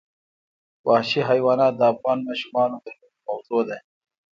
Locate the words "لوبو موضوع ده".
2.99-3.77